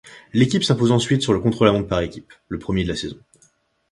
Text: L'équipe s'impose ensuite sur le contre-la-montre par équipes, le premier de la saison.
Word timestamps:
L'équipe 0.33 0.63
s'impose 0.63 0.91
ensuite 0.91 1.21
sur 1.21 1.31
le 1.31 1.39
contre-la-montre 1.39 1.87
par 1.87 1.99
équipes, 2.01 2.33
le 2.47 2.57
premier 2.57 2.81
de 2.83 2.89
la 2.89 2.95
saison. 2.95 3.19